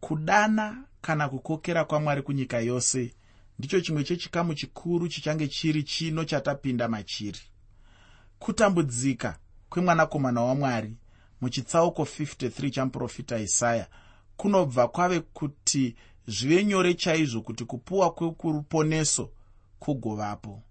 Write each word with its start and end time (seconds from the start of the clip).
kudana 0.00 0.84
kana 1.00 1.28
kukokera 1.28 1.84
kwamwari 1.84 2.22
kunyika 2.22 2.58
yose 2.60 3.14
ndicho 3.58 3.80
chimwe 3.80 4.04
chechikamu 4.04 4.54
chikuru 4.54 5.08
chichange 5.08 5.48
chiri 5.48 5.82
chino 5.82 6.24
chatapinda 6.24 6.88
machiri. 6.88 7.40
Kutambudzika 8.38 9.38
kwemwanakomana 9.70 10.40
wamwari 10.42 10.96
muchitsauko 11.40 12.02
53 12.02 12.70
chamuprofita 12.70 13.38
isaya 13.38 13.86
kunobva 14.36 14.88
kwave 14.88 15.20
kuti 15.20 15.96
zvive 16.26 16.64
nyore 16.64 16.94
chaizvo 16.94 17.40
kuti 17.40 17.64
kupuwa 17.64 18.10
kwekuruponeso 18.14 19.30
kugovapo. 19.78 20.62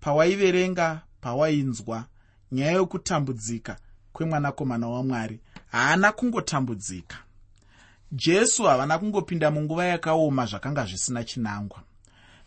Pawaiverenga 0.00 1.02
pawainzwa 1.20 2.04
nyaya 2.52 2.72
yokutambudzika 2.72 3.76
kwemwanakomana 4.12 4.88
wamwari 4.88 5.40
haana 5.70 6.12
kungotambudzika 6.12 7.18
jesu 8.12 8.64
havana 8.64 8.98
kungopinda 8.98 9.50
munguva 9.50 9.84
yakaoma 9.84 10.46
zvakanga 10.46 10.84
zvisina 10.84 11.24
chinangwa. 11.24 11.82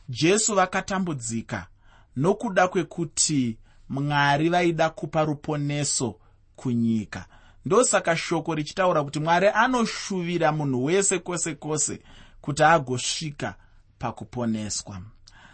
Jesu 0.09 0.55
vakatambudzika 0.55 1.67
nokuda 2.15 2.67
kwekuti 2.67 3.57
mwari 3.89 4.49
vaida 4.49 4.89
kupa 4.89 5.23
ruponeso 5.25 6.19
kunyika. 6.55 7.25
Ndosaka 7.65 8.17
shoko 8.17 8.55
richitaura 8.55 9.03
kuti 9.03 9.19
mwari 9.19 9.47
anoshuvira 9.47 10.51
munhu 10.51 10.83
wese 10.85 11.19
kwose 11.19 11.55
kwose 11.55 12.01
kuti 12.41 12.63
agosvika 12.63 13.55
pakuponeswa. 13.99 15.01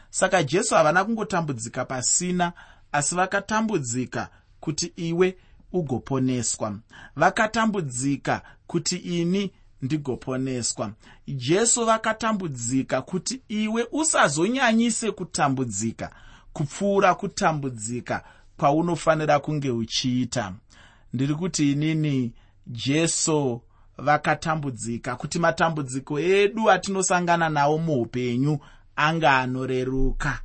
Saka 0.09 0.43
jesu 0.43 0.75
havana 0.75 1.05
kungotambudzika 1.05 1.85
pasina 1.85 2.53
asi 2.91 3.15
vakatambudzika 3.15 4.29
kuti 4.59 4.93
iwe 4.95 5.37
ugoponeswa. 5.73 6.75
Vakatambudzika 7.15 8.41
kuti 8.67 8.95
ini 8.95 9.53
ndigoponeswa. 9.81 10.91
Jesu 11.27 11.85
vakatambudzika 11.85 13.01
kuti 13.01 13.41
iwe 13.47 13.87
usazonyanyise 13.91 15.11
kutambudzika 15.11 16.11
kupfuura 16.53 17.15
kutambudzika 17.15 18.23
kwaunofanira 18.57 19.39
kunge 19.39 19.69
uchiita. 19.71 20.53
Ndiri 21.13 21.35
kuti 21.35 21.71
inini 21.71 22.33
jesu 22.67 23.61
vakatambudzika 23.97 25.15
kuti 25.15 25.39
matambudziko 25.39 26.19
edu 26.19 26.71
atinosangana 26.71 27.49
nawo 27.49 27.77
muupenyu 27.77 28.59
anga 28.95 29.37
anoreruka. 29.37 30.39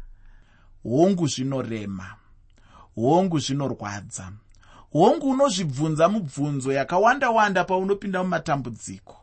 Hongu 0.82 1.26
zvinorema 1.26 2.14
hongu 2.94 3.38
zvinorwadza 3.38 4.32
hongu 4.92 5.30
unozvibvunza 5.30 6.08
mubvunzo 6.08 6.72
yakawanda 6.72 7.30
wanda 7.30 7.64
paunopinda 7.64 8.22
mumatambudziko 8.22 9.16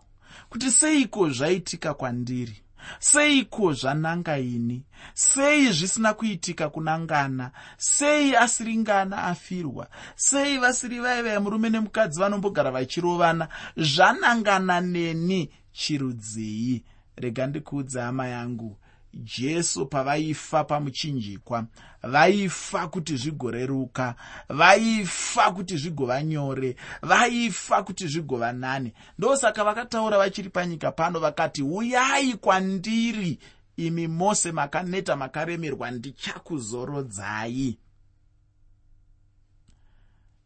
kuti 0.49 0.71
seiko 0.71 1.29
zvaitika 1.29 1.93
kwandiri? 1.93 2.63
Seiko 2.99 3.73
zvananga 3.73 4.37
ini? 4.37 4.83
Sei 5.13 5.71
zvisina 5.71 6.13
kuitika 6.13 6.69
kunangana? 6.69 7.51
Sei 7.77 8.35
asiri 8.35 8.77
ngana 8.77 9.23
afirwa? 9.23 9.87
Sei 10.15 10.57
vasiri 10.57 10.99
vaivai 10.99 11.39
murume 11.39 11.69
nemukadzi 11.69 12.19
vanombogara 12.19 12.71
vachirovana? 12.71 13.47
Zvanangana 13.77 14.81
neni 14.81 15.49
chirudzii? 15.71 16.83
Rega 17.15 17.47
ndikuudze 17.47 18.01
hama 18.01 18.27
yangu 18.27 18.77
jesu 19.13 19.85
pavaifa 19.85 20.63
pamuchinjikwa 20.63 21.65
vaifa 22.03 22.87
kuti 22.87 23.17
zvigoreruka 23.17 24.15
vaifa 24.49 25.51
kuti 25.51 25.77
zvigova 25.77 26.23
nyore 26.23 26.75
vaifa 27.01 27.83
kuti 27.83 28.07
zvigova 28.07 28.51
nani. 28.53 28.93
Ndosaka 29.17 29.63
vakataura 29.63 30.17
vachiri 30.17 30.49
panyika 30.49 30.91
pano 30.91 31.19
vakati 31.19 31.63
uyai 31.63 32.33
kwandiri 32.33 33.39
imi 33.77 34.07
mose 34.07 34.51
makaneta 34.51 35.15
makaremerwa 35.15 35.91
ndichakuzorodzai 35.91 37.77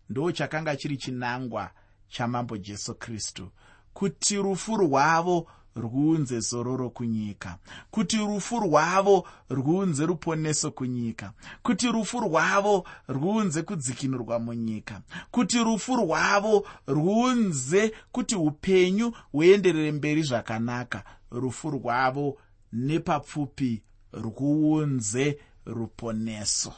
ndo 0.09 0.31
chakanga 0.31 0.75
chiri 0.75 0.97
chinangwa 0.97 1.71
chamambo 2.07 2.57
jesu 2.57 2.95
kristu 2.95 3.51
kuti 3.93 4.35
rufu 4.35 4.77
rwavo 4.77 5.47
rwunze 5.75 6.39
zororo 6.39 6.89
kunyika 6.89 7.57
kuti 7.91 8.17
rufu 8.17 8.59
rwavo 8.59 9.27
rwunze 9.49 10.05
ruponeso 10.05 10.71
kunyika. 10.71 11.33
Kuti 11.63 11.91
rufu 11.91 12.19
rwavo 12.19 12.87
rwunze 13.07 13.61
kudzikinurwa 13.61 14.39
munyika. 14.39 15.01
Kuti 15.31 15.63
rufu 15.63 15.95
rwavo 15.95 16.67
rwunze 16.87 17.91
kuti 18.11 18.35
upenyu 18.35 19.13
huenderere 19.31 19.91
mberi 19.91 20.23
zvakanaka. 20.23 21.03
Rufu 21.31 21.69
rwavo 21.69 22.37
nepapfupi 22.73 23.81
rwuunze 24.13 25.39
ruponeso. 25.65 26.73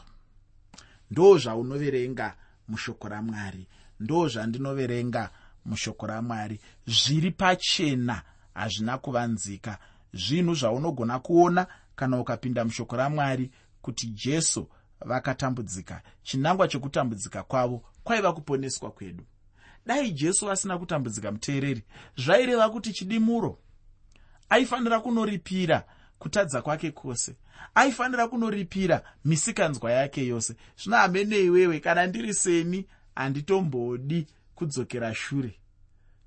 Ndo 1.12 1.38
zvaunoverenga 1.38 2.36
mushoko 2.68 3.08
ramwari. 3.08 3.68
Ndo 4.00 4.28
zvandinoverenga 4.28 5.30
mushoko 5.66 6.08
ramwari. 6.08 6.60
Zviri 6.88 7.32
pachena 7.32 8.22
hazvina 8.58 8.98
kuvanzika. 8.98 9.78
Zvinhu 10.14 10.56
zvaunogona 10.56 11.20
kuona 11.20 11.68
kana 11.96 12.20
ukapinda 12.20 12.66
mushoko 12.66 12.96
ramwari 12.96 13.52
kuti 13.82 14.08
jesu 14.08 14.70
vakatambudzika 15.02 16.02
chinangwa 16.24 16.68
chekutambudzika 16.68 17.44
kwavo 17.44 17.84
kwaiva 18.04 18.34
kuponeswa 18.34 18.92
kwedu. 18.92 19.24
Dai 19.86 20.12
jesu 20.12 20.52
asina 20.52 20.78
kutambudzika 20.78 21.32
muteereri 21.32 21.84
zvaireva 22.18 22.70
kuti 22.70 22.94
chidimuro. 22.94 23.60
Aifanira 24.50 25.00
kunoripira 25.00 25.84
kutadza 26.20 26.62
kwake 26.62 26.92
kwose. 26.92 27.36
Aifanira 27.76 28.28
kunoripira 28.28 29.04
misikanzwa 29.26 29.92
yake 29.92 30.26
yose. 30.28 30.56
Zvino 30.84 30.98
hamene 30.98 31.40
iwewe 31.40 31.80
kana 31.80 32.08
ndiri 32.08 32.34
seni 32.34 32.88
handitombodi 33.16 34.28
kudzokera 34.56 35.16
shure. 35.16 35.60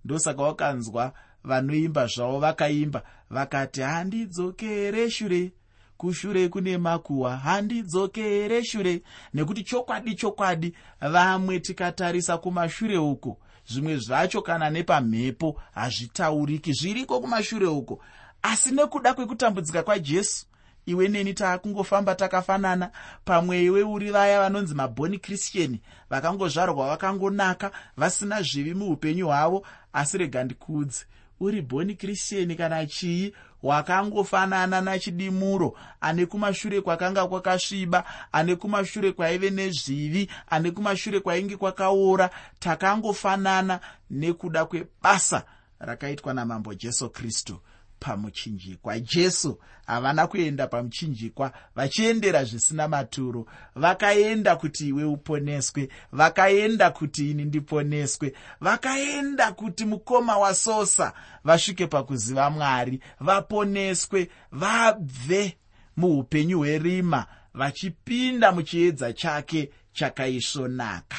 Ndosaka 0.04 0.42
wakanzwa 0.42 1.12
vanoimba 1.44 2.06
zvavo 2.06 2.38
vakaimba 2.38 3.02
vakati 3.30 3.80
handidzokere 3.80 5.10
shure. 5.10 5.52
Kushure 5.96 6.48
kune 6.48 6.78
makuhwa. 6.78 7.36
Handidzokere 7.36 8.64
shure. 8.64 9.02
Nekuti 9.34 9.64
chokwadi 9.64 10.14
chokwadi 10.14 10.74
vamwe 11.00 11.60
tikatarisa 11.60 12.38
kumashure 12.38 12.98
uko 12.98 13.38
zvimwe 13.66 13.96
zvacho 13.96 14.42
kana 14.42 14.70
nepamhepo 14.70 15.60
hazvitauriki. 15.74 16.72
Zviriko 16.72 17.20
kumashure 17.20 17.66
uko? 17.66 18.00
Asi 18.42 18.70
nekuda 18.70 19.14
kwekutambudzika 19.14 19.82
kwajesu 19.82 20.46
iwe 20.86 21.08
neni 21.08 21.34
taakungofamba 21.34 22.14
takafanana. 22.14 22.90
Pamwe 23.24 23.64
iwe 23.64 23.82
uri 23.82 24.10
vaya 24.10 24.40
vanonzi 24.40 24.74
mabhoni 24.74 25.18
kristiani 25.18 25.80
vakangozvarwa 26.10 26.88
vakangonaka 26.88 27.70
vasina 27.96 28.42
zvivi 28.42 28.74
muupenyu 28.74 29.26
hwavo. 29.26 29.66
Asi 29.92 30.18
rega 30.18 30.44
ndikuudze 30.44 31.04
uri 31.40 31.62
bhoni 31.62 31.94
kristiani 31.94 32.54
kana 32.56 32.86
chii 32.86 33.32
wakangofanana 33.62 34.80
nachidimuro 34.80 35.76
ane 36.00 36.26
kumashure 36.26 36.80
kwakanga 36.80 37.26
kwakasviba 37.26 38.04
ane 38.32 38.56
kumashure 38.56 39.12
kwaive 39.12 39.50
nezvivi 39.50 40.30
ane 40.50 40.70
kumashure 40.70 41.20
kwainge 41.20 41.56
kwakaora 41.56 42.30
takangofanana 42.58 43.80
nekuda 44.10 44.64
kwebasa 44.64 45.44
rakaitwa 45.78 46.34
namambo 46.34 46.74
jesu 46.74 47.10
kristu 47.10 47.60
pamuchinjikwa. 48.00 49.00
Jesu 49.00 49.58
havana 49.86 50.26
kuenda 50.26 50.66
pamuchinjikwa 50.66 51.52
vachiendera 51.74 52.44
zvisina 52.44 52.88
maturo. 52.88 53.46
Vakaenda 53.74 54.56
kuti 54.56 54.88
iwe 54.88 55.04
uponeswe 55.04 55.88
vakaenda 56.12 56.90
kuti 56.90 57.30
ini 57.30 57.44
ndiponeswe 57.44 58.32
vakaenda 58.60 59.52
kuti 59.52 59.84
mukoma 59.84 60.38
wasosa 60.38 61.12
vasvike 61.44 61.86
pakuziva 61.86 62.50
mwari 62.50 63.00
vaponeswe 63.20 64.30
vabve 64.52 65.56
muupenyu 65.96 66.58
hwerima 66.58 67.26
vachipinda 67.54 68.52
muchiedza 68.52 69.12
chake 69.12 69.70
chakaisvonaka. 69.92 71.16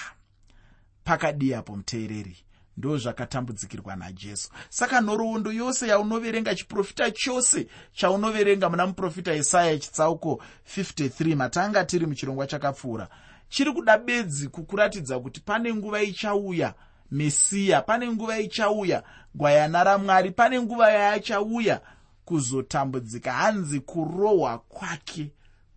Pakadii 1.03 1.53
apo 1.53 1.75
muteereri 1.75 2.37
ndo 2.81 2.97
zvakatambudzikirwa 2.97 3.95
najesu 3.95 4.49
saka 4.69 5.01
nhoroondo 5.01 5.51
yose 5.51 5.87
yaunoverenga 5.87 6.55
chiprofita 6.55 7.11
chose 7.11 7.67
chaunoverenga 7.93 8.69
muna 8.69 8.87
muprofita 8.87 9.35
isaya 9.35 9.79
chitsauko 9.79 10.43
53 10.77 11.35
matanga 11.35 11.85
tiri 11.85 12.05
muchirongwa 12.05 12.47
chakapfuura. 12.47 13.07
Chiri 13.49 13.71
kuda 13.71 13.97
bedzi 13.97 14.47
kukuratidza 14.47 15.19
kuti 15.19 15.39
pane 15.39 15.73
nguva 15.73 16.01
ichauya 16.01 16.73
mesiya 17.11 17.81
pane 17.81 18.11
nguva 18.11 18.39
ichauya 18.39 19.03
gwayana 19.35 19.83
ramwari 19.83 20.31
pane 20.31 20.61
nguva 20.61 20.91
yaachauya 20.91 21.81
kuzotambudzika 22.25 23.33
hanzi 23.33 23.79
kurohwa 23.79 24.57
kwake 24.57 25.31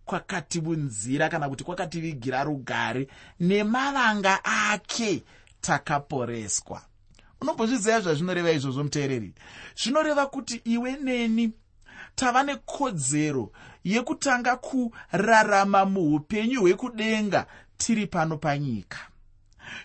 kwakatibunzira 0.05 1.29
kana 1.29 1.49
kuti 1.49 1.63
kwakativigira 1.63 2.43
rugare 2.43 3.07
nemavanga 3.39 4.39
ake 4.45 5.23
takaporeswa 5.61 6.81
unombozviziva 7.45 8.01
zvazvinoreva 8.01 8.51
izvozvo 8.51 8.83
muteereri? 8.83 9.33
Zvinoreva 9.77 10.25
kuti 10.27 10.61
iwe 10.65 10.97
neni 10.97 11.51
tava 12.15 12.43
nekodzero 12.43 13.51
yekutanga 13.83 14.57
kurarama 14.57 15.85
muupenyu 15.85 16.61
hwekudenga 16.61 17.45
tiri 17.77 18.07
pano 18.07 18.37
panyika. 18.37 18.97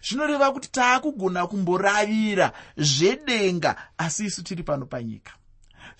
Zvinoreva 0.03 0.53
kuti 0.53 0.69
taakugona 0.73 1.47
kumboravira 1.47 2.53
zvedenga 2.77 3.77
asi 3.99 4.25
isu 4.25 4.43
tiri 4.43 4.63
pano 4.63 4.87
panyika 4.87 5.40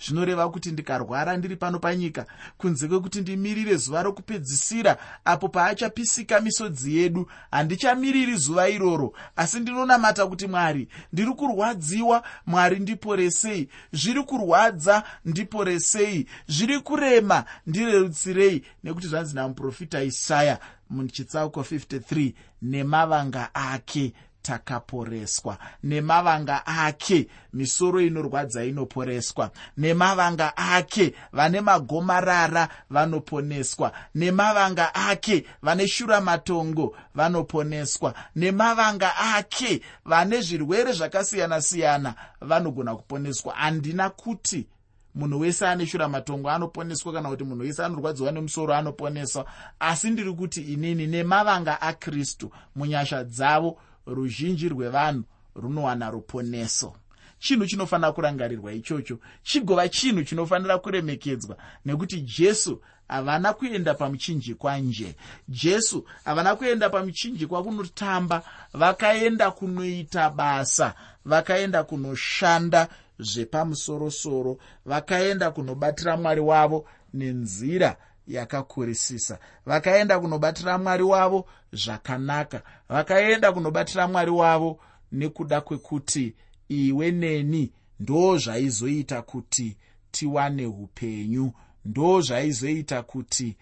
zvinoreva 0.05 0.49
kuti 0.49 0.71
ndikarwara 0.71 1.37
ndiri 1.37 1.55
pano 1.55 1.79
panyika. 1.79 2.25
Kunze 2.57 2.87
kwekuti 2.87 3.21
ndimirire 3.21 3.75
zuva 3.75 4.03
rokupedzisira 4.03 4.97
apo 5.25 5.49
paachapisika 5.49 6.41
misodzi 6.41 6.97
yedu 6.97 7.31
handichamiriri 7.51 8.35
zuva 8.35 8.69
iroro. 8.69 9.13
Asi 9.35 9.59
ndinonamata 9.59 10.27
kuti 10.27 10.47
mwari 10.47 10.87
ndiri 11.13 11.33
kurwadziwa 11.33 12.23
mwari 12.45 12.79
ndiporesei 12.79 13.69
zviri 13.91 14.23
kurwadza 14.23 15.03
ndiporesei 15.25 16.27
zviri 16.47 16.79
kurema 16.79 17.45
ndirerutsirei 17.67 18.63
nekuti 18.83 19.07
zvanzi 19.07 19.35
namuprofita 19.35 20.03
isaya 20.03 20.59
muchitsauko 20.89 21.61
53 21.61 22.33
nemavanga 22.61 23.55
ake 23.55 24.13
takaporeswa 24.41 25.57
nemavanga 25.83 26.65
ake 26.65 27.27
misoro 27.53 28.01
inorwadza 28.01 28.65
inoporeswa 28.65 29.51
nemavanga 29.77 30.57
ake 30.57 31.15
vane 31.31 31.61
magomarara 31.61 32.69
vanoponeswa 32.89 33.91
nemavanga 34.15 34.95
ake 34.95 35.45
vane 35.61 35.87
shuramatongo 35.87 36.95
vanoponeswa 37.15 38.13
nemavanga 38.35 39.17
ake 39.17 39.81
vane 40.05 40.41
zvirwere 40.41 40.93
zvakasiyana-siyana 40.93 42.15
vanogona 42.41 42.95
kuponeswa. 42.95 43.53
Handina 43.55 44.09
kuti 44.09 44.67
munhu 45.15 45.39
wese 45.39 45.67
ane 45.67 45.85
shuramatongo 45.85 46.49
anoponeswa 46.49 47.13
kana 47.13 47.29
kuti 47.29 47.43
munhu 47.43 47.61
wese 47.61 47.85
anorwadziwa 47.85 48.31
nemusoro 48.31 48.73
anoponeswa 48.73 49.45
asi 49.79 50.09
ndiri 50.09 50.33
kuti 50.33 50.61
inini 50.61 51.07
nemavanga 51.07 51.81
akristu 51.81 52.51
munyasha 52.75 53.23
dzavo 53.23 53.77
ruzhinji 54.05 54.69
rwevanhu 54.69 55.23
runowana 55.55 56.09
ruponeso. 56.09 56.93
Chinhu 57.39 57.65
chinofanira 57.65 58.11
kurangarirwa 58.11 58.73
ichocho 58.73 59.19
chigova 59.43 59.89
chinhu 59.89 60.23
chinofanira 60.23 60.77
kuremekedzwa 60.77 61.57
nekuti 61.85 62.21
jesu 62.21 62.81
havana 63.07 63.53
kuenda 63.53 63.93
pamuchinjikwa 63.93 64.77
nje. 64.77 65.15
Jesu 65.49 66.05
havana 66.25 66.55
kuenda 66.55 66.89
pamuchinjikwa 66.89 67.63
kunotamba 67.63 68.43
vakaenda 68.73 69.51
kunoita 69.51 70.29
basa 70.29 70.93
vakaenda 71.25 71.83
kunoshanda 71.83 72.87
zvepamusorosoro 73.19 74.57
vakaenda 74.85 75.51
kunobatira 75.51 76.17
mwari 76.17 76.41
wavo 76.41 76.85
nenzira 77.13 77.97
yakakurisisa. 78.27 79.39
Vakaenda 79.65 80.19
kunobatira 80.19 80.77
mwari 80.77 81.03
wavo 81.03 81.47
zvakanaka. 81.73 82.61
Vakaenda 82.89 83.51
kunobatira 83.51 84.07
mwari 84.07 84.31
wavo 84.31 84.79
nekuda 85.11 85.61
kwekuti 85.61 86.35
iwe 86.69 87.11
neni 87.11 87.71
ndo 87.99 88.37
zvaizoita 88.37 89.21
kuti 89.21 89.77
tiwane 90.11 90.65
upenyu 90.65 91.51
ndo 91.85 92.21
zvaizoita 92.21 93.03
kuti 93.03 93.57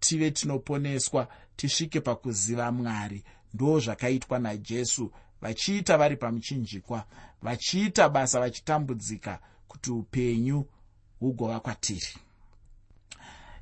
tive 0.00 0.30
tinoponeswa 0.30 1.28
tisvike 1.56 2.00
pakuziva 2.00 2.72
mwari 2.72 3.24
ndo 3.54 3.80
zvakaitwa 3.80 4.38
najesu. 4.38 5.12
Vachiita 5.40 5.98
vari 5.98 6.16
pamuchinjikwa 6.16 7.04
vachiita 7.42 8.08
basa 8.08 8.40
vachitambudzika 8.40 9.38
kuti 9.68 9.90
upenyu 9.90 10.64
hugova 11.20 11.60
kwatiri 11.60 12.14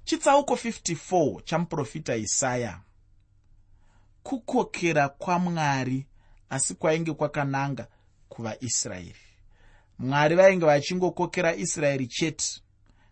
chitsauko 0.05 0.55
54 0.55 1.43
chamuprofita 1.45 2.17
isaya. 2.17 2.81
Kukokera 4.23 5.09
kwamwari 5.09 6.07
asi 6.51 6.75
kwainge 6.75 7.13
kwakananga 7.13 7.87
kuvaisraeri 8.29 9.15
mwari 9.99 10.37
vainge 10.37 10.67
vachingokokera 10.67 11.55
israeri 11.57 12.07
chete. 12.07 12.63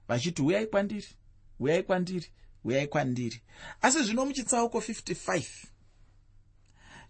Vachiti 0.09 0.43
uyai 0.43 0.67
kwandiri 0.67 1.07
uyai 1.61 1.83
kwandiri 1.83 2.27
uyai 2.65 2.87
kwandiri. 2.87 3.41
Asi 3.83 4.03
zvino 4.03 4.27
muchitsauko 4.27 4.79
55 4.79 5.43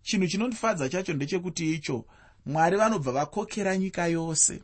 chinhu 0.02 0.26
chinondifadza 0.26 0.88
chacho 0.88 1.12
ndechekuti 1.12 1.74
icho 1.74 2.04
mwari 2.46 2.76
vanobva 2.76 3.12
vakokera 3.12 3.76
nyika 3.76 4.06
yose. 4.06 4.62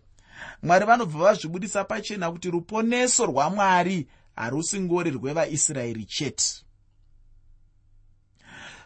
Mwari 0.63 0.87
vanobva 0.87 1.19
vazvibudisa 1.19 1.85
pachena 1.85 2.33
kuti 2.33 2.51
ruponeso 2.51 3.27
rwamwari 3.27 4.09
harusingori 4.37 5.11
rwevaisraeri 5.11 6.05
chete. 6.05 6.45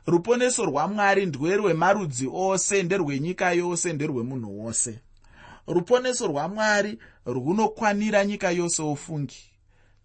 Ruponeso 0.06 0.64
rwamwari 0.64 1.26
ndwerwemarudzi 1.26 2.29
ose 2.32 2.82
nderwenyika 2.82 3.52
yose 3.52 3.93
nderwemunhu 3.93 4.61
wose. 4.64 4.99
Ruponeso 5.67 6.26
rwamwari 6.26 6.99
runokwanira 7.26 8.25
nyika 8.25 8.50
yose 8.50 8.82
ofungi. 8.82 9.50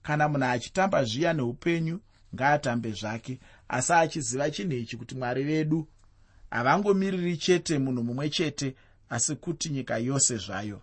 Kana 0.01 0.29
munhu 0.29 0.45
achitamba 0.45 1.03
zviya 1.03 1.33
neupenyu 1.33 1.99
ngaatambe 2.35 2.91
zvake. 2.91 3.39
Asi 3.67 3.93
achiziva 3.93 4.51
chinhu 4.51 4.73
ichi 4.73 4.97
kuti 4.97 5.15
mwari 5.15 5.43
vedu 5.43 5.87
havangomiriri 6.49 7.37
chete 7.37 7.79
munhu 7.79 8.03
mumwe 8.03 8.29
chete 8.29 8.75
asi 9.09 9.35
kuti 9.35 9.69
nyika 9.69 9.97
yose 9.97 10.37
zvayo. 10.37 10.81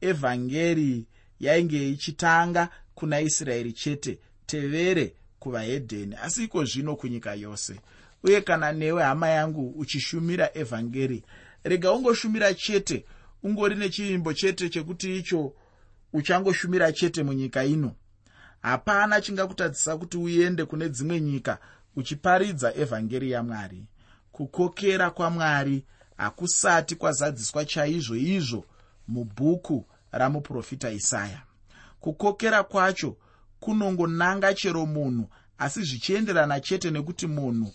Evhangeri 0.00 1.06
yainge 1.40 1.88
ichitanga 1.90 2.68
kuna 2.94 3.20
israeri 3.20 3.72
chete 3.72 4.18
tevere 4.46 5.14
kuvahedheni. 5.38 6.16
Asi 6.22 6.44
iko 6.44 6.64
zvino 6.64 6.96
kunyika 6.96 7.34
yose. 7.34 7.80
Uye 8.22 8.40
kana 8.40 8.72
newe 8.72 9.02
hama 9.02 9.28
yangu 9.28 9.70
uchishumira 9.76 10.50
evhangeri 10.58 11.22
rega 11.64 11.92
ungoshumira 11.92 12.54
chete 12.54 13.04
ungori 13.42 13.74
nechivimbo 13.76 14.32
chete 14.32 14.68
chekuti 14.68 15.16
icho 15.16 15.52
uchangoshumira 16.12 16.92
chete 16.92 17.22
munyika 17.22 17.64
ino. 17.64 17.92
Hapana 18.62 19.20
chingakutadzisa 19.20 19.96
kuti 19.96 20.16
uende 20.16 20.64
kune 20.64 20.88
dzimwe 20.88 21.20
nyika 21.20 21.58
uchiparidza 21.96 22.74
evhangeri 22.74 23.30
yamwari. 23.30 23.84
Kukokera 24.32 25.10
kwamwari 25.10 25.84
hakusati 26.16 26.96
kwazadziswa 26.96 27.64
chaizvo 27.64 28.16
izvo 28.16 28.64
mubhuku 29.08 29.86
ramuprofita 30.12 30.90
isaya 30.90 31.42
kukokera 32.04 32.62
kwacho 32.62 33.16
kunongonanga 33.60 34.54
chero 34.54 34.86
munhu 34.86 35.28
asi 35.58 35.82
zvichienderana 35.82 36.60
chete 36.60 36.90
nekuti 36.90 37.26
munhu 37.26 37.72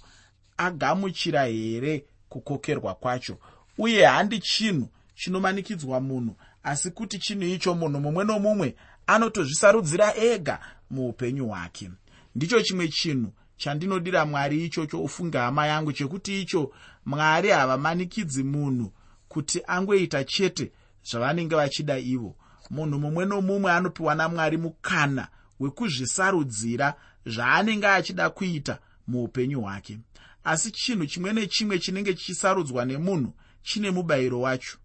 agamuchira 0.57 1.43
here 1.45 2.05
kukokerwa 2.29 2.95
kwacho. 2.95 3.37
Uye 3.77 4.05
handi 4.05 4.39
chinhu 4.39 4.89
chinomanikidzwa 5.15 6.01
munhu 6.01 6.35
asi 6.63 6.91
kuti 6.91 7.19
chinhu 7.19 7.43
icho 7.43 7.75
munhu 7.75 7.99
mumwe 7.99 8.23
nomumwe 8.25 8.75
anotozvisarudzira 9.07 10.15
ega 10.15 10.59
muupenyu 10.89 11.47
hwake. 11.47 11.89
Ndicho 12.35 12.61
chimwe 12.61 12.87
chinhu 12.87 13.33
chandinodira 13.57 14.25
mwari 14.25 14.65
ichocho 14.65 15.01
ufunge 15.03 15.37
hama 15.37 15.67
yangu 15.67 15.93
chekuti 15.93 16.41
icho 16.41 16.71
mwari 17.05 17.49
havamanikidzi 17.49 18.43
munhu 18.43 18.93
kuti 19.27 19.61
angoita 19.67 20.23
chete 20.23 20.71
zvavanenge 21.03 21.55
vachida 21.55 21.97
ivo 21.99 22.35
munhu 22.69 22.99
mumwe 22.99 23.25
nomumwe 23.25 23.71
anopiwa 23.71 24.15
namwari 24.15 24.57
mukana 24.57 25.27
wekuzvisarudzira 25.59 26.93
zvaanenge 27.25 27.87
achida 27.87 28.29
kuita 28.29 28.79
muupenyu 29.07 29.61
hwake. 29.61 29.99
Asi 30.43 30.71
chinhu 30.71 31.05
chimwe 31.05 31.33
nechimwe 31.33 31.79
chinenge 31.79 32.13
chichisarudzwa 32.13 32.85
nemunhu 32.85 33.33
chine 33.61 33.91
mubayiro 33.91 34.41
wacho. 34.41 34.77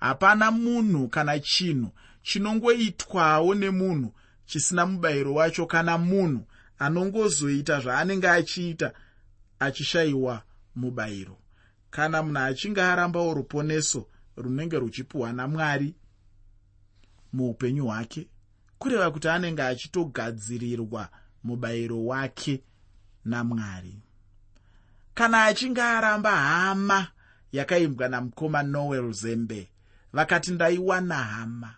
Hapana 0.00 0.50
munhu 0.50 1.08
kana 1.08 1.38
chinhu 1.38 1.90
chinongoitwawo 2.22 3.54
nemunhu 3.54 4.12
chisina 4.46 4.86
mubayiro 4.86 5.34
wacho 5.34 5.66
kana 5.66 5.98
munhu 5.98 6.46
anongozoita 6.78 7.80
zvaanenge 7.80 8.28
achiita 8.28 8.92
achishayiwa 9.58 10.42
mubayiro. 10.76 11.38
Kana 11.90 12.22
munhu 12.22 12.38
achinge 12.38 12.82
arambawo 12.82 13.34
ruponeso 13.34 14.06
runenge 14.36 14.78
ruchipiwa 14.78 15.32
namwari 15.32 15.94
muupenyu 17.32 17.86
hwake 17.86 18.28
kureva 18.78 19.10
kuti 19.10 19.28
anenge 19.28 19.62
achitogadzirirwa 19.62 21.08
mubayiro 21.44 22.04
wake 22.06 22.64
namwari. 23.24 23.98
Kana 25.14 25.44
achinge 25.44 25.82
aramba 25.82 26.36
hama 26.36 27.08
yakaimbwa 27.52 28.08
namukoma 28.08 28.62
noel 28.62 29.12
zembe 29.12 29.70
vakati 30.12 30.50
ndaiwana 30.52 31.14
hama. 31.14 31.74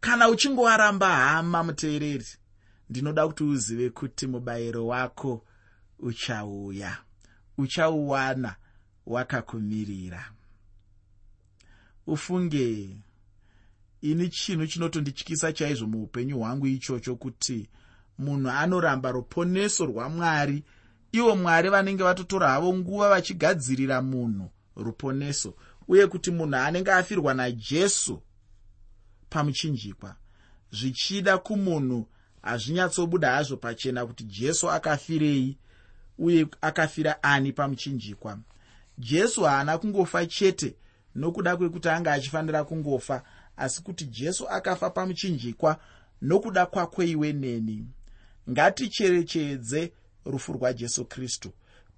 Kana 0.00 0.28
uchinge 0.28 0.60
waramba 0.60 1.16
hama 1.16 1.64
muteereri 1.64 2.26
ndinoda 2.90 3.26
kuti 3.26 3.44
uzive 3.44 3.90
kuti 3.90 4.26
mubayiro 4.26 4.86
wako 4.86 5.44
uchauya 5.98 6.98
uchauwana 7.58 8.56
wakakumirira. 9.06 10.30
Ufunge 12.06 12.96
ini 14.04 14.28
chinhu 14.28 14.66
chinotondityisa 14.66 15.52
chaizvo 15.52 15.86
muupenyu 15.86 16.38
hwangu 16.38 16.66
ichocho 16.66 17.16
kuti 17.16 17.68
munhu 18.18 18.50
anoramba 18.50 19.10
ruponeso 19.10 19.86
rwamwari. 19.86 20.64
Ivo 21.12 21.36
mwari 21.36 21.68
vanenge 21.68 22.02
vatotora 22.02 22.48
havo 22.48 22.74
nguva 22.74 23.08
vachigadzirira 23.08 24.02
munhu 24.02 24.50
ruponeso 24.76 25.54
uye 25.88 26.06
kuti 26.06 26.30
munhu 26.30 26.56
anenge 26.56 26.92
afirwa 26.92 27.34
najesu 27.34 28.22
pamuchinjikwa. 29.30 30.16
Zvichida 30.72 31.38
kumunhu 31.38 32.06
hazvinyatsobuda 32.42 33.30
hazvo 33.30 33.56
pachena 33.56 34.06
kuti 34.06 34.24
jesu 34.24 34.70
akafirei 34.70 35.58
uye 36.18 36.46
akafira 36.60 37.22
ani 37.22 37.52
pamuchinjikwa. 37.52 38.38
Jesu 38.98 39.42
haana 39.42 39.78
kungofa 39.78 40.26
chete 40.26 40.76
nokuda 41.14 41.56
kwekuti 41.56 41.88
anga 41.88 42.12
achifanira 42.12 42.64
kungofa 42.64 43.22
asi 43.56 43.82
kuti 43.82 44.04
jesu 44.04 44.48
akafa 44.48 44.90
pamuchinjikwa 44.90 45.80
nokuda 46.22 46.66
kwakweiwe 46.66 47.32
neni. 47.32 47.86
Ngaticherechedze 48.50 49.92
rufu 50.24 50.52
rwajesu 50.52 51.04
kristu. 51.04 51.52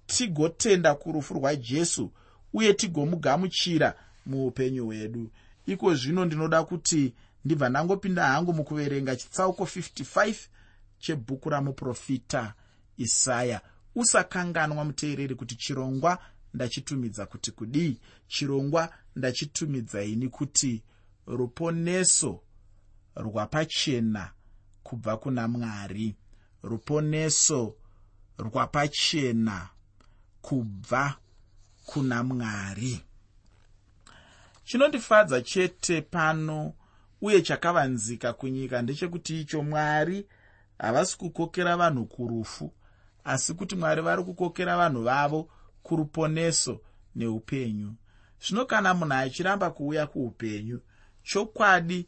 Tigotenda 0.05 0.95
kurufu 0.95 1.33
rwajesu 1.33 2.11
uye 2.53 2.73
tigomugamuchira 2.73 3.93
muupenyu 4.25 4.85
hwedu. 4.85 5.31
Iko 5.65 5.95
zvino 5.95 6.25
ndinoda 6.25 6.63
kuti 6.63 7.13
ndibva 7.45 7.69
ndangopinda 7.69 8.27
hangu 8.27 8.53
mukuverenga 8.53 9.15
chitsauko 9.15 9.63
55 9.63 10.35
chebhuku 10.99 11.49
ramuprofita 11.49 12.53
isaya. 12.97 13.61
Usakanganwa 13.95 14.85
muteereri 14.85 15.35
kuti 15.35 15.55
chirongwa 15.55 16.19
ndachitumidza 16.53 17.25
kuti 17.25 17.51
kudii? 17.51 17.97
Chirongwa 18.27 18.93
ndachitumidza 19.15 20.03
ini 20.03 20.29
kuti 20.29 20.83
ruponeso 21.27 22.41
rwapachena 23.15 24.31
kubva 24.83 25.17
kuna 25.17 25.47
mwari. 25.47 26.15
Ruponeso 26.63 27.75
rwapachena 28.37 29.69
kubva 30.41 31.15
kuna 31.85 32.23
mwari. 32.23 33.01
Chinondifadza 34.63 35.41
chete 35.41 36.01
pano 36.01 36.73
uye 37.21 37.41
chakavanzika 37.41 38.33
kunyika 38.33 38.81
ndechekuti 38.81 39.41
icho 39.41 39.63
mwari 39.63 40.27
havasi 40.79 41.17
kukokera 41.17 41.77
vanhu 41.77 42.05
kurufu 42.05 42.73
asi 43.23 43.53
kuti 43.53 43.75
mwari 43.75 44.01
vari 44.01 44.23
kukokera 44.23 44.77
vanhu 44.77 45.03
vavo 45.03 45.49
kuruponeso 45.83 46.81
neupenyu. 47.15 47.95
Zvino 48.47 48.65
kana 48.65 48.93
munhu 48.93 49.13
achiramba 49.13 49.69
kuuya 49.69 50.07
kuupenyu 50.07 50.81
chokwadi 51.27 52.07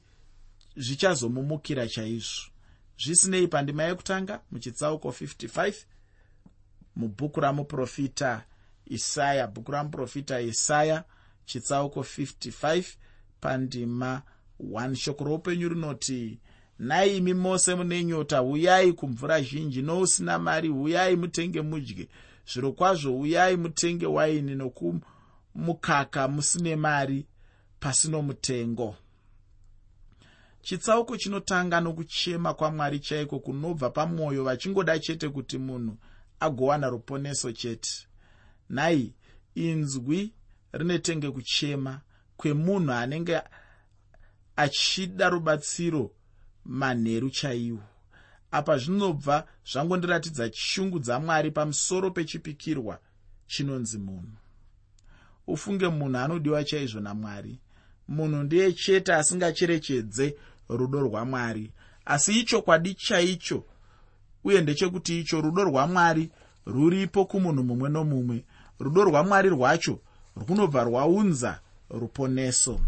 zvichazomumukira 0.78 1.88
chaizvo. 1.88 2.52
Zvisinei 2.98 3.48
pandima 3.48 3.84
yekutanga 3.84 4.42
muchitsauko 4.52 5.10
55 5.10 5.74
mubhuku 6.96 7.40
ramuprofita 7.40 8.44
isaya 8.86 9.48
bhuku 9.48 9.72
ramuprofita 9.72 10.42
isaya 10.42 11.04
chitsauko 11.46 12.00
55 12.00 12.84
pandima 13.42 14.22
1 14.60 14.96
shoko 14.96 15.24
roupenyu 15.24 15.70
rinoti 15.70 16.40
nhai 16.80 17.18
imi 17.18 17.34
mose 17.34 17.76
mune 17.76 18.04
nyota 18.04 18.44
uyai 18.44 18.94
kumvura 18.94 19.42
zhinji 19.42 19.82
nousina 19.82 20.40
mari 20.40 20.70
uyai 20.70 21.16
mutenge 21.16 21.62
mudye. 21.62 22.08
Zviro 22.54 22.72
kwazvo 22.72 23.20
uyai 23.20 23.58
mutenge 23.58 24.06
waini 24.06 24.56
nokumukaka 24.56 26.28
musine 26.28 26.76
mari 26.76 27.26
pasino 27.80 28.22
mutengo 28.22 28.96
chitsauko 30.70 31.18
chinotanga 31.18 31.82
nokuchema 31.82 32.54
kwamwari 32.54 33.00
chaiko 33.00 33.40
kunobva 33.40 33.90
pamwoyo 33.90 34.44
vachingoda 34.44 35.00
chete 35.00 35.30
kuti 35.30 35.58
munhu 35.58 35.98
agowana 36.40 36.90
ruponeso 36.90 37.52
chete. 37.52 38.08
Nhai 38.70 39.14
inzwi 39.56 40.34
rinetenge 40.72 41.32
kuchema 41.32 42.02
kwemunhu 42.38 42.92
anenge 42.92 43.42
achida 44.56 45.30
rubatsiro 45.30 46.12
manheru 46.66 47.30
chaiwo. 47.30 47.84
Apa 48.52 48.78
zvinobva 48.78 49.48
zvangondiratidza 49.72 50.54
shungu 50.54 51.00
dzamwari 51.00 51.52
pamusoro 51.52 52.12
pechipikirwa 52.12 53.00
chinonzi 53.48 53.98
munhu. 53.98 54.38
Ufunge 55.48 55.88
munhu 55.88 56.18
anodiwa 56.18 56.64
chaizvo 56.64 57.00
namwari. 57.00 57.60
Munhu 58.08 58.44
ndiye 58.44 58.74
chete 58.74 59.14
asingacherechedze 59.14 60.36
rudo 60.70 61.00
rwamwari. 61.02 61.72
Asi 62.06 62.40
ichokwadi 62.40 62.94
chaicho 62.94 63.64
uye 64.44 64.62
ndechekuti 64.62 65.20
icho 65.20 65.42
rudo 65.42 65.64
rwamwari 65.64 66.30
ruripo 66.66 67.26
kumunhu 67.26 67.64
mumwe 67.64 67.90
nomumwe. 67.90 68.46
Rudo 68.80 69.04
rwamwari 69.04 69.50
rwacho 69.50 70.00
runobva 70.36 70.84
rwaunza 70.84 71.60
ruponeso. 71.90 72.80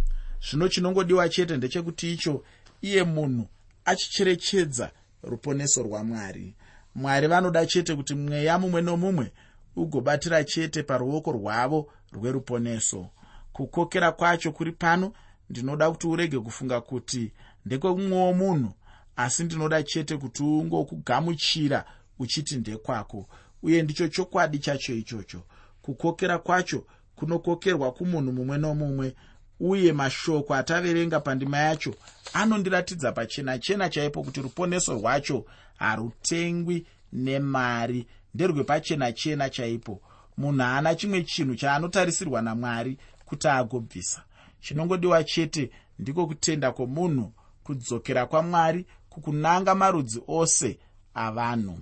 Zvino 0.49 0.67
chinongodiwa 0.67 1.29
chete 1.29 1.57
ndechekuti 1.57 2.13
icho 2.13 2.43
iye 2.81 3.03
munhu 3.03 3.47
achicherechedza 3.85 4.91
ruponeso 5.23 5.83
rwamwari. 5.83 6.55
Mwari 6.95 7.27
vanoda 7.27 7.65
chete 7.65 7.95
kuti 7.95 8.15
mweya 8.15 8.59
mumwe 8.59 8.81
nomumwe 8.81 9.31
ugobatira 9.75 10.43
chete 10.43 10.83
paruoko 10.83 11.31
rwavo 11.31 11.87
rweruponeso. 12.11 13.07
Kukokera 13.53 14.11
kwacho 14.11 14.51
kuri 14.51 14.71
pano 14.71 15.13
ndinoda 15.49 15.91
kuti 15.91 16.07
urege 16.07 16.39
kufunga 16.39 16.81
kuti 16.81 17.31
ndekwemumwewo 17.65 18.33
munhu 18.33 18.73
asi 19.15 19.43
ndinoda 19.43 19.83
chete 19.83 20.17
kuti 20.17 20.43
ungokugamuchira 20.43 21.85
uchiti 22.19 22.55
ndekwako. 22.55 23.27
Uye 23.63 23.81
ndicho 23.83 24.07
chokwadi 24.07 24.59
chacho 24.59 24.93
ichocho. 24.93 25.41
Kukokera 25.81 26.37
kwacho 26.39 26.85
kunokokerwa 27.15 27.91
kumunhu 27.91 28.31
mumwe 28.33 28.57
nomumwe 28.57 29.15
uye 29.59 29.93
mashoko 29.93 30.55
ataverenga 30.55 31.19
pandima 31.19 31.57
yacho 31.57 31.95
anondiratidza 32.33 33.11
pachena 33.11 33.59
chena 33.59 33.89
chaipo 33.89 34.23
kuti 34.23 34.41
ruponeso 34.41 34.93
rwacho 34.93 35.45
harutengwi 35.77 36.85
nemari. 37.13 38.07
Nderwepachena 38.35 39.11
chena 39.11 39.49
chaipo. 39.49 40.01
Munhu 40.37 40.61
haana 40.61 40.95
chimwe 40.95 41.23
chinhu 41.23 41.55
chaanotarisirwa 41.55 42.41
namwari 42.41 42.97
kuti 43.25 43.47
agobvisa. 43.47 44.23
Chinongodiwa 44.61 45.23
chete 45.23 45.71
ndiko 45.99 46.27
kutenda 46.27 46.71
kwomunhu 46.71 47.33
kudzokera 47.63 48.25
kwamwari 48.25 48.85
kukunanga 49.09 49.75
marudzi 49.75 50.21
ose 50.27 50.79
avanhu 51.13 51.77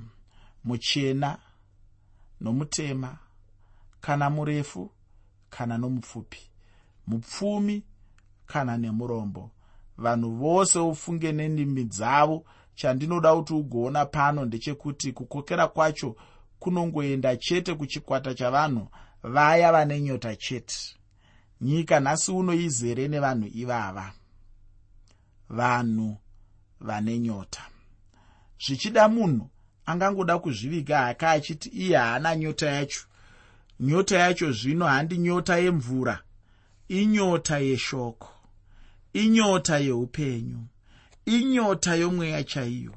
muchena 0.64 1.38
nomutema 2.42 3.18
kana 4.02 4.30
murefu 4.30 4.92
kana 5.50 5.78
nomupfupi 5.78 6.50
mupfumi 7.08 7.84
kana 8.46 8.78
nemurombo. 8.78 9.52
Vanhu 9.98 10.32
vose 10.32 10.80
ufunge 10.80 11.32
nendimi 11.32 11.84
dzavo. 11.84 12.46
Chandinoda 12.76 13.36
kuti 13.36 13.54
ugoona 13.54 14.06
pano 14.06 14.46
ndechekuti 14.46 15.12
kukokera 15.12 15.68
kwacho 15.68 16.16
kunongoenda 16.60 17.38
chete 17.38 17.74
kuchikwata 17.76 18.34
chavanhu 18.34 18.88
vaya 19.24 19.72
vane 19.72 20.02
nyota 20.02 20.36
chete. 20.36 20.76
Nyika 21.62 22.00
nhasi 22.00 22.32
uno 22.32 22.54
izere 22.54 23.08
nevanhu 23.08 23.48
ivava 23.54 24.14
vanhu 25.50 26.18
vane 26.82 27.20
nyota. 27.20 27.62
Zvichida 28.66 29.08
munhu 29.08 29.50
angangoda 29.86 30.40
kuzviviga 30.40 31.02
haka 31.02 31.32
achiti 31.32 31.70
iye 31.70 31.98
haana 31.98 32.36
nyota 32.36 32.70
yacho. 32.70 33.02
Nyota 33.80 34.18
yacho 34.18 34.52
zvino 34.52 34.86
handi 34.86 35.18
nyota 35.18 35.58
yemvura 35.58 36.20
inyota 36.88 37.60
yeshoko 37.60 38.30
inyota 39.14 39.78
yeupenyu 39.78 40.60
inyota 41.26 41.96
yomweya 41.96 42.44
chaiyo. 42.44 42.96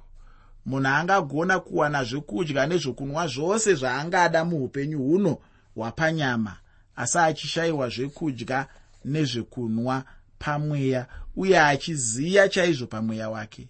Munhu 0.66 0.88
angagona 0.88 1.60
kuwana 1.60 2.04
zvekudya 2.04 2.66
nezvokunwa 2.66 3.26
zvose 3.26 3.74
zvaangada 3.74 4.44
muupenyu 4.44 4.98
huno 4.98 5.38
hwapanyama 5.74 6.56
asi 6.96 7.18
achishayiwa 7.18 7.88
zvekudya 7.88 8.66
nezvekunwa 9.04 10.04
pamweya 10.42 11.06
uye 11.36 11.60
achiziya 11.60 12.48
chaizvo 12.48 12.86
pamweya 12.86 13.30
wake. 13.30 13.68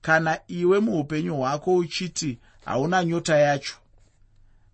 Kana 0.00 0.38
iwe 0.48 0.80
muupenyu 0.80 1.36
hwako 1.36 1.76
uchiti 1.76 2.38
hauna 2.64 3.04
nyota 3.04 3.38
yacho 3.38 3.74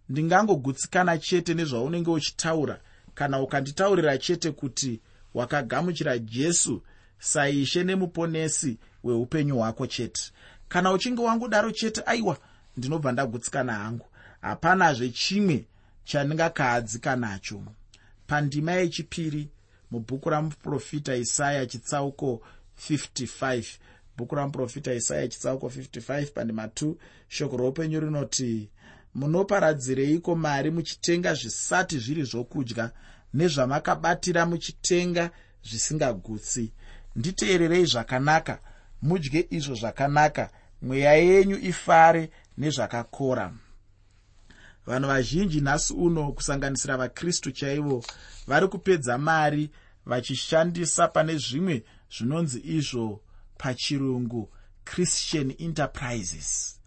ndingangogutsikana 0.09 1.19
chete 1.19 1.55
nezvaunenge 1.55 2.11
uchitaura. 2.11 2.81
Kana 3.15 3.41
ukanditaurira 3.41 4.19
chete 4.19 4.51
kuti 4.51 5.01
wakagamuchira 5.35 6.19
jesu 6.19 6.83
saishe 7.19 7.85
nemuponesi 7.85 8.79
weupenyu 9.05 9.57
hwako 9.57 9.87
chete. 9.87 10.23
Kana 10.69 10.93
uchinge 10.93 11.23
wangodaro 11.23 11.71
chete 11.71 12.03
aiwa 12.07 12.39
ndinobva 12.77 13.13
ndagutsikana 13.13 13.73
hangu. 13.75 14.07
Hapanazve 14.41 15.09
chimwe 15.11 15.65
chandingakahadzika 16.05 17.17
nacho 17.17 17.63
pandima 18.27 18.73
yechipiri 18.73 19.49
mubhuku 19.95 20.31
ramuprofita 20.31 21.17
isaya 21.17 21.67
chitsauko 21.67 22.43
55 22.91 23.65
bhuku 24.17 24.35
ramuprofita 24.35 24.95
isaya 24.95 25.29
chitsauko 25.29 25.67
55 25.67 26.27
pandima 26.27 26.67
2 26.67 26.95
shoko 27.29 27.57
roupenyu 27.57 28.01
rinoti 28.01 28.71
munoparadzireiko 29.15 30.35
mari 30.35 30.71
muchitenga 30.71 31.35
zvisati 31.35 31.99
zviri 31.99 32.23
zvokudya 32.25 32.91
nezvamakabatira 33.35 34.47
muchitenga 34.47 35.31
zvisingagutsi? 35.69 36.73
Nditeererei 37.17 37.87
zvakanaka 37.87 38.59
mudye 39.03 39.47
izvo 39.51 39.75
zvakanaka 39.75 40.51
mweya 40.83 41.15
yenyu 41.15 41.59
ifare 41.59 42.31
nezvakakora. 42.59 43.53
Vanhu 44.87 45.09
vazhinji 45.09 45.61
nhasi 45.61 45.93
uno 45.95 46.33
kusanganisira 46.33 46.97
vakristu 46.97 47.53
chaivo 47.53 48.05
vari 48.47 48.69
kupedza 48.69 49.19
mari 49.19 49.71
vachishandisa 50.07 51.09
pane 51.09 51.37
zvimwe 51.39 51.85
zvinonzi 52.11 52.61
izvo 52.65 53.21
pachirungu 53.59 54.49
christian 54.85 55.55
enterprises. 55.59 56.81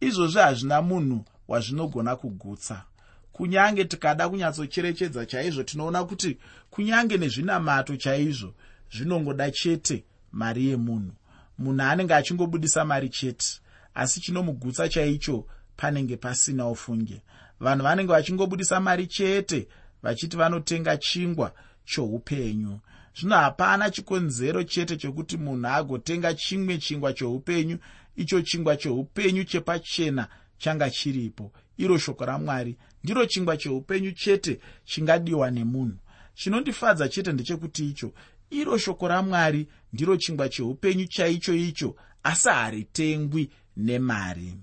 Izvozvi 0.00 0.40
hazvina 0.40 0.82
munhu 0.82 1.24
wazvinogona 1.48 2.16
kugutsa. 2.16 2.84
Kunyange 3.32 3.84
tikada 3.84 4.28
kunyatsocherechedza 4.28 5.26
chaizvo 5.26 5.62
tinoona 5.62 6.04
kuti 6.04 6.38
kunyange 6.70 7.16
nezvinamato 7.18 7.96
chaizvo 7.96 8.54
zvinongoda 8.92 9.50
chete 9.50 10.04
mari 10.32 10.66
yemunhu. 10.66 11.12
Munhu 11.58 11.82
anenge 11.82 12.14
achingobudisa 12.14 12.84
mari 12.84 13.08
chete 13.08 13.60
asi 13.94 14.20
chinomugutsa 14.20 14.88
chaicho 14.88 15.46
panenge 15.76 16.16
pasina 16.16 16.68
ufunge. 16.68 17.22
Vanhu 17.60 17.82
vanenge 17.82 18.12
vachingobudisa 18.12 18.80
mari 18.80 19.06
chete 19.06 19.68
vachiti 20.02 20.36
vanotenga 20.36 20.96
chingwa 20.96 21.52
choupenyu. 21.84 22.80
Zvino 23.14 23.36
hapana 23.36 23.90
chikonzero 23.90 24.62
chete 24.64 24.96
chokuti 24.96 25.36
munhu 25.36 25.66
agotenga 25.68 26.34
chimwe 26.34 26.78
chingwa 26.78 27.12
choupenyu 27.12 27.78
icho 28.16 28.42
chingwa 28.42 28.76
choupenyu 28.76 29.44
chepachena 29.44 30.28
changa 30.58 30.90
chiripo. 30.90 31.52
Iro 31.76 31.98
shoko 31.98 32.24
ramwari 32.24 32.76
ndiro 33.04 33.26
chingwa 33.26 33.56
cheupenyu 33.56 34.12
chete 34.12 34.60
chingadiwa 34.84 35.50
nemunhu. 35.50 35.98
Chinondifadza 36.34 37.08
chete 37.08 37.32
ndechekuti 37.32 37.88
icho 37.88 38.12
iro 38.50 38.78
shoko 38.78 39.08
ramwari 39.08 39.68
ndiro 39.92 40.16
chingwa 40.16 40.48
cheupenyu 40.48 41.06
chaicho 41.06 41.54
icho 41.54 41.96
asi 42.22 42.48
haritengwi 42.48 43.50
nemari. 43.76 44.54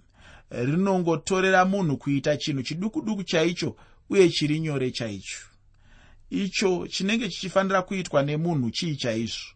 Rinongotorera 0.50 1.66
munhu 1.66 1.98
kuita 1.98 2.38
chinhu 2.38 2.64
chiduku 2.64 3.02
duku 3.02 3.24
chaicho 3.24 3.76
uye 4.10 4.30
chiri 4.30 4.60
nyore 4.60 4.92
chaicho 4.92 5.49
icho 6.30 6.88
chinenge 6.88 7.30
chichifanira 7.30 7.82
kuitwa 7.82 8.24
nemunhu 8.24 8.72
chii 8.72 8.96
chaizvo? 8.96 9.54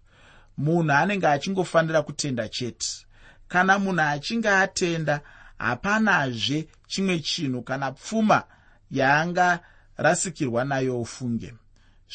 Munhu 0.58 0.92
anenge 0.92 1.28
achingofanira 1.28 2.02
kutenda 2.02 2.50
chete. 2.50 2.88
Kana 3.48 3.80
munhu 3.80 4.02
achinge 4.02 4.50
atenda 4.50 5.22
hapanazve 5.58 6.68
chimwe 6.88 7.20
chinhu 7.20 7.62
kana 7.62 7.92
pfuma 7.92 8.44
yaangarasikirwa 8.92 10.66
nayo 10.66 11.02
ufunge. 11.02 11.54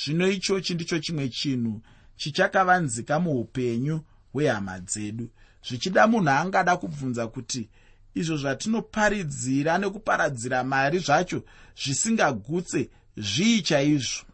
Zvino 0.04 0.30
ichochi 0.30 0.74
ndicho 0.74 0.98
chimwe 0.98 1.28
chinhu 1.28 1.80
chichakavanzika 2.16 3.20
muupenyu 3.20 4.00
hwehama 4.32 4.80
dzedu. 4.80 5.30
Zvichida 5.68 6.06
munhu 6.06 6.30
angada 6.30 6.76
kubvunza 6.76 7.26
kuti 7.26 7.68
izvo 8.14 8.36
zvatinoparidzira 8.36 9.78
nekuparadzira 9.78 10.64
mari 10.64 10.98
zvacho 10.98 11.42
zvisingagutse 11.82 12.90
zvii 13.16 13.62
chaizvo 13.62 14.24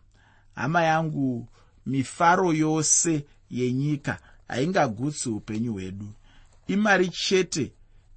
hama 0.55 0.83
yangu 0.83 1.49
mifaro 1.87 2.53
yose 2.53 3.25
yenyika 3.51 4.19
haingagutsi 4.49 5.29
upenyu 5.29 5.73
hwedu. 5.73 6.09
Imari 6.67 7.09
chete 7.09 7.73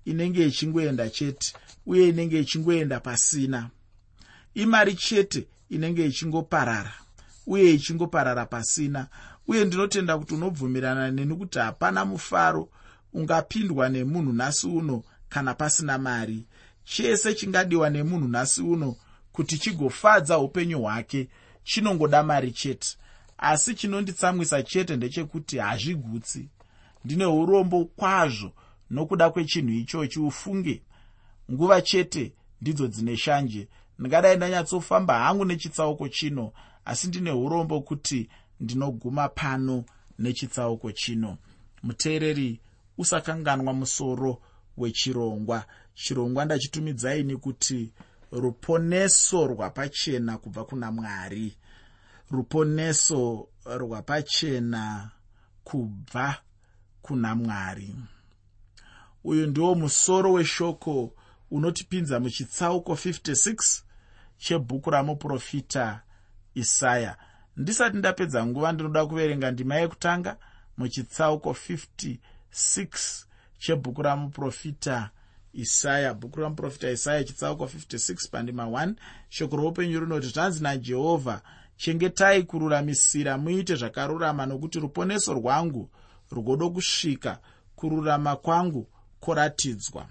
inenge 0.06 0.46
ichingoenda 0.48 1.10
chete 1.10 1.54
uye 1.86 2.10
inenge 2.10 2.40
ichingoenda 2.40 3.00
pasina. 3.00 3.70
Imari 4.54 4.96
chete 4.96 5.48
inenge 5.70 6.06
ichingoparara 6.06 6.94
uye 7.48 7.74
ichingoparara 7.74 8.46
pasina. 8.46 9.08
Uye 9.48 9.66
ndinotenda 9.66 10.18
kuti 10.18 10.34
unobvumirana 10.34 11.12
neni 11.12 11.36
kuti 11.36 11.60
hapana 11.60 12.06
mufaro 12.06 12.70
ungapindwa 13.14 13.90
nemunhu 13.90 14.34
nhasi 14.34 14.68
uno 14.68 15.04
kana 15.30 15.54
pasina 15.54 15.98
mari. 15.98 16.46
Chese 16.84 17.34
chingadiwa 17.34 17.90
nemunhu 17.90 18.28
nhasi 18.28 18.62
uno 18.62 18.96
kuti 19.32 19.58
chigofadza 19.58 20.38
upenyu 20.40 20.80
hwake 20.82 21.30
chinongoda 21.68 22.24
mari 22.24 22.52
chete. 22.52 22.98
Asi 23.38 23.76
chinonditsamwisa 23.76 24.64
chete 24.64 24.96
ndechekuti 24.96 25.58
hazvigutsi. 25.58 26.50
Ndine 27.06 27.26
urombo 27.26 27.86
kwazvo 27.86 28.52
nokuda 28.90 29.30
kwechinhu 29.30 29.72
ichochi 29.74 30.20
ufunge. 30.20 30.82
Nguva 31.52 31.82
chete 31.82 32.34
ndidzo 32.62 32.88
dzine 32.88 33.18
shanje. 33.18 33.68
Ndingadai 34.00 34.38
ndanyatsofamba 34.38 35.20
hangu 35.20 35.46
nechitsauko 35.46 36.08
chino 36.10 36.52
asi 36.86 37.08
ndine 37.08 37.32
urombo 37.32 37.82
kuti 37.82 38.30
ndinoguma 38.60 39.30
pano 39.30 39.84
nechitsauko 40.20 40.92
chino. 40.92 41.38
Muteereri 41.84 42.60
usakanganwa 42.98 43.74
musoro 43.74 44.42
wechirongwa. 44.78 45.66
Chirongwa 45.94 46.46
ndachitumidzaini 46.46 47.38
kuti 47.38 47.92
ruponeso 48.32 49.48
rwapachena 49.48 50.38
kubva 50.38 50.66
kuna 50.66 50.92
mwari. 50.92 51.58
Ruponeso 52.32 53.48
rwapachena 53.66 55.10
kubva 55.64 56.36
kuna 57.02 57.36
mwari. 57.36 57.96
Uyu 59.24 59.48
ndiwo 59.48 59.76
musoro 59.76 60.32
weshoko 60.34 61.14
unotipinza 61.52 62.20
muchitsauko 62.20 62.94
56 62.94 63.82
chebhuku 64.38 64.90
ramuprofita 64.90 66.02
isaya. 66.54 67.18
Ndisati 67.58 67.98
ndapedza 67.98 68.46
nguva 68.46 68.72
ndinoda 68.72 69.06
kuverenga 69.06 69.52
ndima 69.52 69.76
yekutanga 69.76 70.38
muchitsauko 70.78 71.52
56 71.52 73.26
chebhuku 73.60 74.02
ramuprofita 74.02 75.10
isaya 75.54 76.14
bhuku 76.14 76.40
ramuprofita 76.40 76.92
isaya 76.92 77.24
chitsauko 77.24 77.66
56 77.66 78.30
pandima 78.32 78.66
1 78.66 78.94
shoko 79.30 79.56
roupenyu 79.56 80.00
rinoti 80.00 80.28
zvanzi 80.28 80.64
najehovha 80.64 81.42
chengetai 81.78 82.44
kururamisira 82.44 83.38
muite 83.38 83.76
zvakarurama 83.76 84.46
nokuti 84.46 84.80
ruponeso 84.80 85.34
rwangu 85.34 85.90
rwodo 86.32 86.70
kusvika 86.70 87.40
kururama 87.76 88.36
kwangu 88.36 88.88
kworatidzwa 89.20 90.08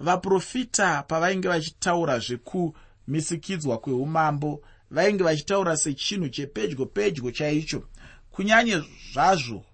vaprofita 0.00 1.02
pavainge 1.02 1.48
vachitaura 1.48 2.18
zvekumisikidzwa 2.18 3.78
kweumambo 3.78 4.62
vainge 4.90 5.24
vachitaura 5.24 5.76
sechinhu 5.76 6.28
chepedyo 6.28 6.86
pedyo 6.86 7.30
chaicho 7.30 7.82
kunyanye 8.30 8.82
zvazvo 9.12 9.64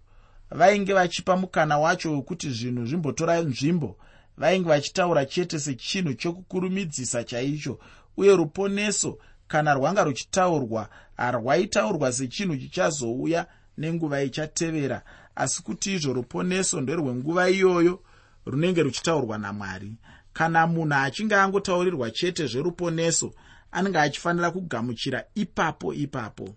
vainge 0.51 0.93
vachipa 0.93 1.37
mukana 1.37 1.79
wacho 1.79 2.13
wekuti 2.13 2.51
zvinhu 2.51 2.87
zvimbotora 2.87 3.41
nzvimbo 3.41 3.97
vainge 4.37 4.69
vachitaura 4.69 5.27
chete 5.27 5.59
sechinhu 5.59 6.15
chokukurumidzisa 6.15 7.25
chaicho 7.25 7.79
uye 8.17 8.37
ruponeso 8.37 9.19
kana 9.49 9.75
rwanga 9.75 10.05
ruchitaurwa 10.05 10.89
harwaitaurwa 11.17 12.13
sechinhu 12.13 12.57
chichazouya 12.57 13.47
nenguva 13.79 14.23
ichatevera. 14.23 15.03
Asi 15.37 15.63
kuti 15.63 15.95
izvo 15.95 16.13
ruponeso 16.13 16.81
nderwenguva 16.81 17.51
iyoyo 17.51 18.03
runenge 18.47 18.83
ruchitaurwa 18.83 19.39
namwari. 19.39 19.93
Kana 20.33 20.67
munhu 20.67 20.95
achinge 20.95 21.35
angotaurirwa 21.35 22.11
chete 22.11 22.47
zveruponeso 22.47 23.33
anenge 23.73 23.99
achifanira 23.99 24.51
kugamuchira 24.51 25.25
ipapo 25.35 25.95
ipapo. 25.95 26.57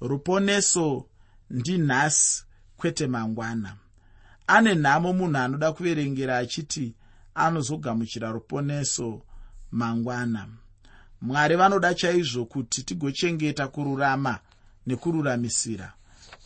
Ruponeso 0.00 1.06
ndinhasi 1.50 2.44
kwete 2.80 3.06
mangwana. 3.06 3.76
Ane 4.46 4.74
nhamo 4.74 5.12
munhu 5.12 5.38
anoda 5.38 5.72
kuverengera 5.72 6.38
achiti 6.38 6.94
anozogamuchira 7.34 8.30
ruponeso 8.32 9.22
mangwana. 9.70 10.48
Mwari 11.20 11.56
vanoda 11.56 11.94
chaizvo 11.94 12.44
kuti 12.44 12.82
tigochengeta 12.82 13.68
kururama 13.68 14.38
nekururamisira. 14.86 15.92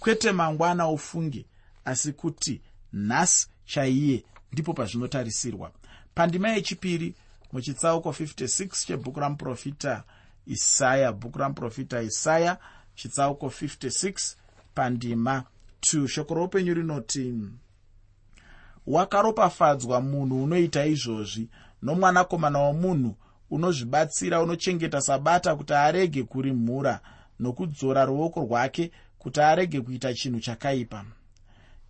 Kwete 0.00 0.32
mangwana 0.32 0.88
ufunge 0.88 1.46
asi 1.84 2.12
kuti 2.12 2.60
nhasi 2.92 3.48
chaiye 3.64 4.24
ndipo 4.52 4.74
pazvinotarisirwa. 4.74 5.72
Pandima 6.14 6.48
yechipiri 6.48 7.14
muchitsauko 7.52 8.10
56 8.10 8.86
chebhuku 8.86 9.20
ramuprofita 9.20 10.04
isaya 10.46 11.12
bhuku 11.12 11.38
ramuprofita 11.38 12.02
isaya 12.02 12.58
chitsauko 12.94 13.46
56 13.46 14.34
pandima 14.74 15.44
2 15.92 16.06
shoko 16.08 16.34
roupenyu 16.34 16.74
rinoti 16.74 17.34
wakaropafadzwa 18.86 20.00
munhu 20.00 20.44
unoita 20.44 20.86
izvozvi 20.86 21.48
nomwanakomana 21.82 22.58
womunhu 22.58 23.16
unozvibatsira 23.50 24.42
unochengeta 24.42 25.00
sabata 25.00 25.56
kuti 25.56 25.72
arege 25.72 26.22
kuri 26.22 26.52
mhura 26.52 27.00
nokudzora 27.40 28.04
ruoko 28.04 28.40
rwake 28.40 28.90
kuti 29.18 29.40
arege 29.40 29.80
kuita 29.80 30.14
chinhu 30.14 30.40
chakaipa. 30.40 31.04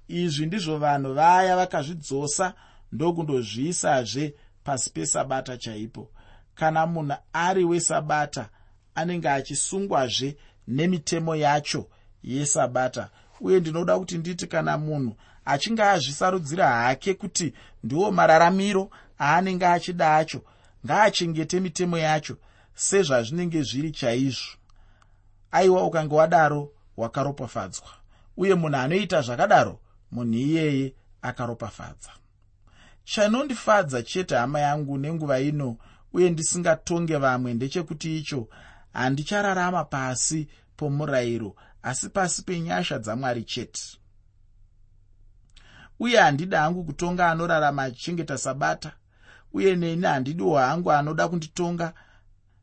Izvi 0.09 0.46
ndizvo 0.46 0.78
vanhu 0.78 1.14
vaya 1.14 1.57
vakazvidzosa 1.57 2.54
ndokundozviisazve 2.92 4.35
pasi 4.64 4.90
pesabata 4.90 5.57
chaipo. 5.57 6.11
Kana 6.54 6.87
munhu 6.87 7.16
ari 7.33 7.64
wesabata 7.64 8.48
anenge 8.94 9.28
achisungwazve 9.28 10.37
nemitemo 10.68 11.37
yacho 11.37 11.88
yesabata 12.22 13.11
uye 13.40 13.61
ndinoda 13.61 13.99
kuti 13.99 14.18
nditi 14.18 14.47
kana 14.47 14.79
munhu 14.79 15.16
achinge 15.44 15.83
azvisarudzira 15.83 16.68
hake 16.68 17.14
kuti 17.14 17.55
ndiwo 17.85 18.11
mararamiro 18.11 18.90
aanenge 19.20 19.66
achida 19.66 20.16
acho 20.16 20.40
ngaachengete 20.87 21.61
mitemo 21.61 21.99
yacho 21.99 22.37
sezvazvinenge 22.75 23.62
zviri 23.62 23.90
chaizvo. 23.90 24.57
Aiwa 25.53 25.87
ukange 25.87 26.14
wadaro 26.14 26.73
wakaropafadzwa. 26.97 27.88
Uye 28.37 28.55
munhu 28.55 28.77
anoita 28.77 29.20
zvakadaro 29.23 29.81
munhu 30.12 30.35
iyeye 30.35 30.94
akaropafadza. 31.23 32.11
Chanondifadza 33.05 34.03
chete 34.03 34.37
hama 34.37 34.61
yangu 34.61 34.99
nenguva 34.99 35.40
ino 35.40 35.77
uye 36.12 36.31
ndisingatonge 36.31 37.16
vamwe 37.16 37.55
ndechekuti 37.55 38.18
icho 38.18 38.49
handichararama 38.92 39.85
pasi 39.85 40.49
pomurayiro 40.77 41.57
asi 41.85 42.09
pasi 42.09 42.42
penyasha 42.42 42.99
dzamwari 42.99 43.44
chete. 43.44 43.83
Uye 46.01 46.18
handidi 46.18 46.57
hangu 46.57 46.85
kutonga 46.85 47.31
anorarama 47.31 47.83
achichengeta 47.83 48.38
sabata 48.38 48.92
uye 49.53 49.77
neni 49.77 50.07
handidiwo 50.07 50.59
hangu 50.59 50.92
anoda 50.92 51.29
kunditonga 51.29 51.94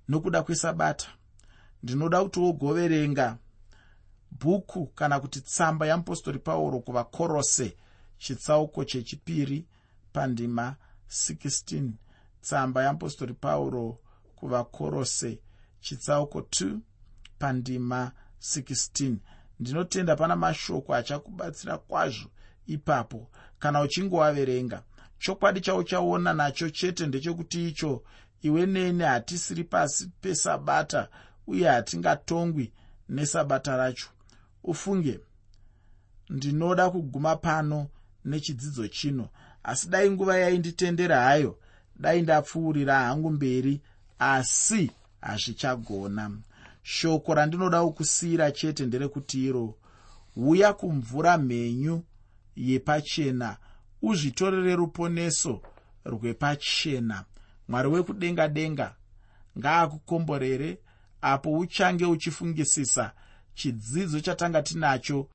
nokuda 0.07 0.43
kwesabata. 0.43 1.07
Ndinoda 1.83 2.23
kuti 2.23 2.39
wogoverenga 2.39 3.37
bhuku 4.31 4.87
kana 4.87 5.19
kuti 5.19 5.41
tsamba 5.41 5.87
yamupostori 5.87 6.39
pauro 6.39 6.79
kuvakorose 6.79 7.77
chitsauko 8.17 8.85
chechipiri 8.85 9.65
pandima 10.13 10.75
16 11.09 11.89
tsamba 12.41 12.83
yamupostori 12.83 13.33
pauro 13.33 13.99
kuvakorose 14.35 15.39
chitsauko 15.79 16.39
2 16.39 16.77
pandima 17.39 18.11
16 18.41 19.15
ndinotenda 19.59 20.15
pana 20.15 20.35
mashoko 20.35 20.95
achakubatsira 20.95 21.77
kwazvo 21.77 22.29
ipapo. 22.67 23.27
Kana 23.59 23.81
uchingoaverenga 23.81 24.83
chokwadi 25.19 25.61
chauchaona 25.61 26.33
nacho 26.33 26.69
chete 26.69 27.07
ndechekuti 27.07 27.67
icho 27.67 28.03
iwe 28.41 28.65
neni 28.65 29.03
hatisiri 29.03 29.63
pasi 29.63 30.07
pesabata 30.21 31.07
uye 31.47 31.67
hatingatongwi 31.67 32.73
nesabata 33.09 33.77
racho. 33.77 34.09
Ufunge 34.63 35.19
ndinoda 36.29 36.89
kuguma 36.89 37.35
pano 37.35 37.87
nechidzidzo 38.25 38.87
chino 38.87 39.29
asi 39.63 39.89
dai 39.89 40.09
nguva 40.11 40.37
yainditendera 40.37 41.21
hayo 41.21 41.57
dai 41.95 42.21
ndapfuurira 42.21 42.99
hangu 42.99 43.29
mberi 43.31 43.81
asi 44.19 44.91
hazvichagona 45.21 46.31
shoko 46.83 47.33
randinoda 47.33 47.83
kukusiyira 47.83 48.51
chete 48.51 48.85
nderekuti 48.85 49.45
iro 49.45 49.75
uya 50.35 50.73
kumvura 50.73 51.37
mhenyu 51.37 52.03
yepachena 52.55 53.57
uzvitorere 54.01 54.75
ruponeso 54.75 55.61
rwepachena. 56.05 57.25
Mwari 57.67 57.87
wekudenga 57.87 58.47
denga 58.47 58.95
ngaakukomborere 59.59 60.77
apo 61.21 61.57
uchange 61.57 62.05
uchifungisisa 62.05 63.11
chidzidzo 63.53 64.19
chatanga 64.19 64.61
tinacho 64.61 65.27